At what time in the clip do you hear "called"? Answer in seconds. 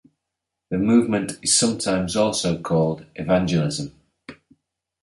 2.59-3.05